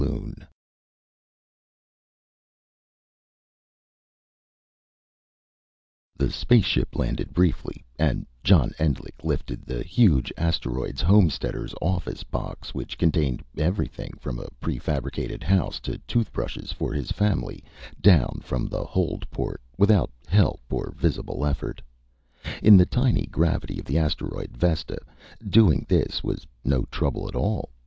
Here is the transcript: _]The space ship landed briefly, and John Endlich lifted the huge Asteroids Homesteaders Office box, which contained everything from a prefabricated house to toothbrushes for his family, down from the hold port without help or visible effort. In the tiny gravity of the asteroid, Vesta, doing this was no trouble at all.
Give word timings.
_]The 6.15 6.31
space 6.31 6.65
ship 6.65 6.95
landed 6.95 7.35
briefly, 7.35 7.85
and 7.99 8.25
John 8.43 8.71
Endlich 8.79 9.23
lifted 9.23 9.61
the 9.63 9.83
huge 9.83 10.33
Asteroids 10.37 11.03
Homesteaders 11.03 11.75
Office 11.81 12.23
box, 12.23 12.73
which 12.73 12.97
contained 12.97 13.43
everything 13.55 14.13
from 14.19 14.39
a 14.39 14.47
prefabricated 14.59 15.43
house 15.43 15.79
to 15.81 15.99
toothbrushes 16.07 16.71
for 16.71 16.93
his 16.93 17.11
family, 17.11 17.63
down 18.01 18.39
from 18.41 18.65
the 18.65 18.83
hold 18.83 19.29
port 19.29 19.61
without 19.77 20.09
help 20.25 20.61
or 20.71 20.95
visible 20.97 21.45
effort. 21.45 21.79
In 22.63 22.75
the 22.75 22.87
tiny 22.87 23.27
gravity 23.27 23.77
of 23.77 23.85
the 23.85 23.99
asteroid, 23.99 24.57
Vesta, 24.57 24.97
doing 25.47 25.85
this 25.87 26.23
was 26.23 26.47
no 26.65 26.85
trouble 26.89 27.27
at 27.27 27.35
all. 27.35 27.69